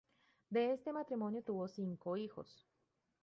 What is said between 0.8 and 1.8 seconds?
matrimonio tuvo